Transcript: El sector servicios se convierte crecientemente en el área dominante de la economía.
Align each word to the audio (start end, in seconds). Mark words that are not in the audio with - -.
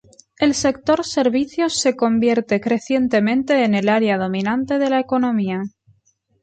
El 0.39 0.55
sector 0.55 1.05
servicios 1.05 1.79
se 1.79 1.95
convierte 1.95 2.59
crecientemente 2.59 3.63
en 3.63 3.75
el 3.75 3.87
área 3.87 4.17
dominante 4.17 4.79
de 4.79 4.89
la 4.89 4.99
economía. 4.99 5.61